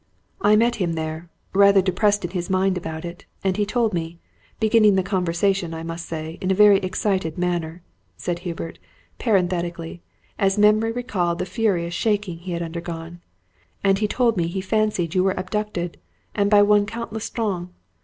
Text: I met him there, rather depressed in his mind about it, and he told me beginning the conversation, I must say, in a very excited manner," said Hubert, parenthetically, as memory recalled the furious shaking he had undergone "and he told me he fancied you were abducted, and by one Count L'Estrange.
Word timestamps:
I 0.41 0.55
met 0.55 0.77
him 0.77 0.93
there, 0.93 1.29
rather 1.53 1.79
depressed 1.79 2.25
in 2.25 2.31
his 2.31 2.49
mind 2.49 2.75
about 2.75 3.05
it, 3.05 3.25
and 3.43 3.55
he 3.55 3.67
told 3.67 3.93
me 3.93 4.17
beginning 4.59 4.95
the 4.95 5.03
conversation, 5.03 5.75
I 5.75 5.83
must 5.83 6.07
say, 6.07 6.39
in 6.41 6.49
a 6.49 6.55
very 6.55 6.77
excited 6.79 7.37
manner," 7.37 7.83
said 8.17 8.39
Hubert, 8.39 8.79
parenthetically, 9.19 10.01
as 10.39 10.57
memory 10.57 10.91
recalled 10.91 11.37
the 11.37 11.45
furious 11.45 11.93
shaking 11.93 12.39
he 12.39 12.53
had 12.53 12.63
undergone 12.63 13.21
"and 13.83 13.99
he 13.99 14.07
told 14.07 14.37
me 14.37 14.47
he 14.47 14.59
fancied 14.59 15.13
you 15.13 15.23
were 15.23 15.37
abducted, 15.39 15.99
and 16.33 16.49
by 16.49 16.63
one 16.63 16.87
Count 16.87 17.13
L'Estrange. 17.13 17.67